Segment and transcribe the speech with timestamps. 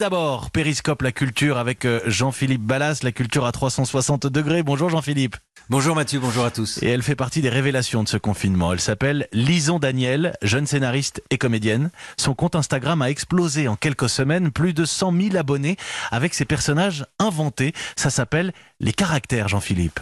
[0.00, 4.62] D'abord, Périscope la culture avec euh, Jean-Philippe Ballas, la culture à 360 degrés.
[4.62, 5.36] Bonjour Jean-Philippe.
[5.68, 6.82] Bonjour Mathieu, bonjour à tous.
[6.82, 8.72] Et elle fait partie des révélations de ce confinement.
[8.72, 11.90] Elle s'appelle Lison Daniel, jeune scénariste et comédienne.
[12.16, 15.76] Son compte Instagram a explosé en quelques semaines, plus de 100 000 abonnés
[16.10, 17.74] avec ses personnages inventés.
[17.94, 20.00] Ça s'appelle les caractères, Jean-Philippe.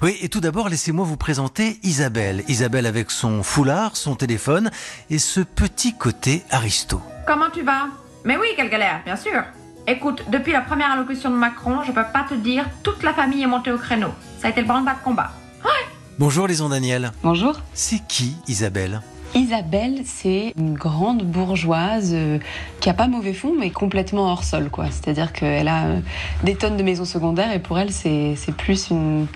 [0.00, 2.44] Oui, et tout d'abord, laissez-moi vous présenter Isabelle.
[2.46, 4.70] Isabelle avec son foulard, son téléphone
[5.10, 7.02] et ce petit côté aristo.
[7.26, 7.88] Comment tu vas?
[8.24, 9.42] Mais oui, quelle galère, bien sûr.
[9.86, 13.42] Écoute, depuis la première allocution de Macron, je peux pas te dire, toute la famille
[13.42, 14.08] est montée au créneau.
[14.38, 15.30] Ça a été le branle-bas de combat.
[16.18, 17.10] Bonjour Lison Daniel.
[17.24, 17.60] Bonjour.
[17.74, 19.02] C'est qui Isabelle?
[19.34, 22.38] Isabelle, c'est une grande bourgeoise euh,
[22.80, 24.86] qui a pas mauvais fond, mais complètement hors sol, quoi.
[24.92, 26.00] C'est-à-dire qu'elle a euh,
[26.44, 29.26] des tonnes de maisons secondaires et pour elle, c'est c'est plus une,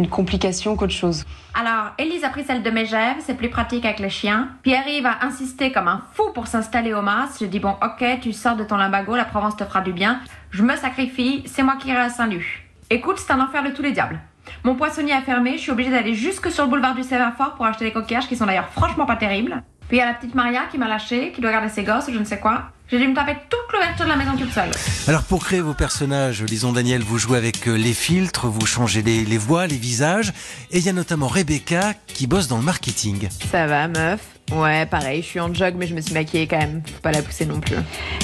[0.00, 1.24] une complication qu'autre chose.
[1.54, 4.50] Alors, Elise a pris celle de Megève, c'est plus pratique avec les chiens.
[4.62, 7.38] Pierre-Yves a insisté comme un fou pour s'installer au Mas.
[7.40, 10.20] Je dis bon, ok, tu sors de ton limbago, la Provence te fera du bien.
[10.52, 12.70] Je me sacrifie, c'est moi qui irai à Saint-Luc.
[12.88, 14.20] Écoute, c'est un enfer de tous les diables.
[14.62, 17.66] Mon poissonnier a fermé, je suis obligée d'aller jusque sur le boulevard du Sémaphore pour
[17.66, 19.60] acheter des coquillages qui sont d'ailleurs franchement pas terribles.
[19.88, 22.08] Puis il y a la petite Maria qui m'a lâché, qui doit garder ses gosses
[22.12, 22.70] je ne sais quoi.
[22.90, 24.70] J'ai dû me taper toute l'ouverture de la maison toute seule.
[25.08, 29.02] Alors pour créer vos personnages, Lison Daniel, vous jouez avec euh, les filtres, vous changez
[29.02, 30.32] les, les voix, les visages.
[30.70, 33.28] Et il y a notamment Rebecca qui bosse dans le marketing.
[33.50, 34.20] Ça va, meuf
[34.52, 36.80] Ouais, pareil, je suis en jog, mais je me suis maquillée quand même.
[36.86, 37.76] Faut pas la pousser non plus.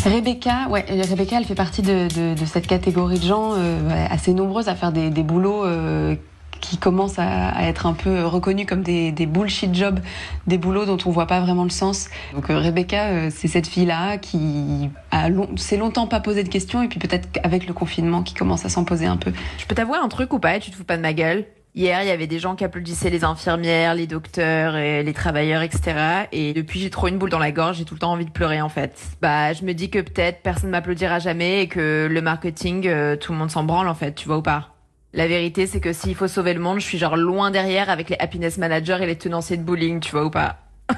[0.07, 4.07] Rebecca, ouais, euh, Rebecca, elle fait partie de, de- de cette catégorie de gens euh,
[4.11, 6.17] assez nombreuses à faire des, des boulots euh,
[6.65, 10.01] qui commencent à, être un peu reconnus comme des, bullshit jobs,
[10.47, 12.09] des boulots dont on voit pas vraiment le sens.
[12.33, 16.83] Donc euh, Rebecca, euh, c'est cette fille-là qui a s'est longtemps pas posé de questions
[16.83, 19.33] et puis peut-être qu'avec le confinement qui commence à s'en poser un peu.
[19.59, 20.59] Je peux t'avouer un truc ou pas?
[20.59, 21.45] Tu te fous pas de ma gueule?
[21.77, 25.63] Hier, il y avait des gens qui applaudissaient les infirmières, les docteurs, et les travailleurs,
[25.63, 26.27] etc.
[26.31, 28.31] Et depuis, j'ai trop une boule dans la gorge, j'ai tout le temps envie de
[28.31, 28.97] pleurer en fait.
[29.21, 33.33] Bah, je me dis que peut-être personne m'applaudira jamais et que le marketing, euh, tout
[33.33, 34.74] le monde s'en branle en fait, tu vois ou pas?
[35.17, 38.11] La vérité, c'est que s'il faut sauver le monde, je suis genre loin derrière avec
[38.11, 40.57] les happiness managers et les tenanciers de bowling, tu vois ou pas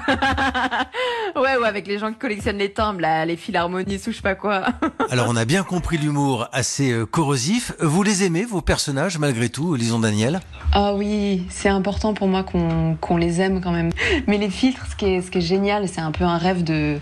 [1.35, 4.23] Ouais, ou avec les gens qui collectionnent les timbres, là, les philharmonistes ou je sais
[4.23, 4.65] pas quoi.
[5.11, 7.73] Alors on a bien compris l'humour assez euh, corrosif.
[7.79, 10.39] Vous les aimez, vos personnages, malgré tout, Lison Daniel
[10.73, 13.91] Ah oui, c'est important pour moi qu'on les aime quand même.
[14.25, 16.63] Mais les filtres, ce qui est, ce qui est génial, c'est un peu un rêve
[16.63, 16.97] de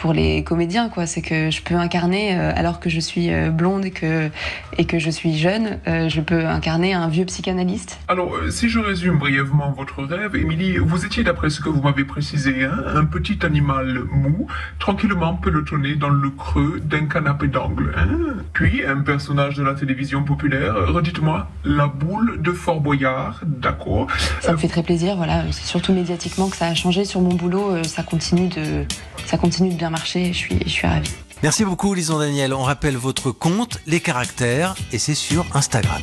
[0.00, 3.50] pour les comédiens quoi c'est que je peux incarner euh, alors que je suis euh,
[3.50, 4.30] blonde et que
[4.78, 8.78] et que je suis jeune euh, je peux incarner un vieux psychanalyste Alors, si je
[8.78, 13.04] résume brièvement votre rêve, Émilie, vous étiez, d'après ce que vous m'avez précisé, hein, un
[13.04, 14.46] petit animal mou,
[14.78, 17.92] tranquillement pelotonné dans le creux d'un canapé d'angle.
[17.96, 18.34] hein.
[18.52, 24.06] Puis, un personnage de la télévision populaire, redites-moi, la boule de Fort Boyard, d'accord
[24.40, 27.34] ça me fait très plaisir voilà c'est surtout médiatiquement que ça a changé sur mon
[27.34, 28.84] boulot ça continue de
[29.26, 31.10] ça continue de bien marcher je suis je suis ravie
[31.42, 32.52] Merci beaucoup Lison Daniel.
[32.52, 36.02] On rappelle votre compte, les caractères, et c'est sur Instagram.